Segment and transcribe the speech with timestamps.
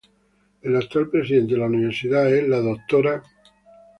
[0.63, 3.21] El actual presidente de la universidad es la Dra.